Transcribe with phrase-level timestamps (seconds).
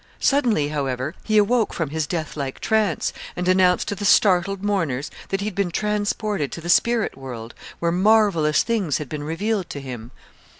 [0.19, 5.41] Suddenly, however, he awoke from his deathlike trance, and announced to the startled mourners that
[5.41, 9.79] he had been transported to the spirit world, where marvellous things had been revealed to
[9.79, 10.09] him.